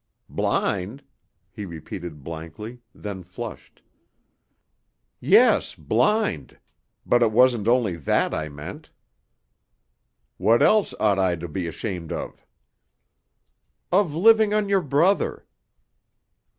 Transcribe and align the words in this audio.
"Blind?" 0.29 1.03
he 1.51 1.63
repeated 1.63 2.23
blankly, 2.23 2.81
then 2.91 3.21
flushed. 3.21 3.83
"Yes, 5.19 5.75
blind. 5.75 6.57
But 7.05 7.21
it 7.21 7.31
wasn't 7.31 7.67
only 7.67 7.97
that 7.97 8.33
I 8.33 8.49
meant." 8.49 8.89
"What 10.37 10.63
else 10.63 10.95
ought 10.99 11.19
I 11.19 11.35
to 11.35 11.47
be 11.47 11.67
ashamed 11.67 12.11
of?" 12.11 12.43
"Of 13.91 14.15
living 14.15 14.55
on 14.55 14.67
your 14.67 14.81
brother." 14.81 15.45